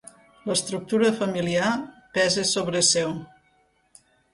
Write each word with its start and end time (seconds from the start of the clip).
L'estructura 0.51 1.11
familiar 1.21 1.69
pesa 2.19 2.49
sobre 2.57 2.87
seu. 2.93 3.17